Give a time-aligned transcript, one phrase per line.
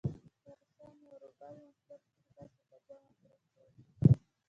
[0.43, 3.69] که روسان یو روبل مصرف کړي، تاسې به دوه مصرف کړئ.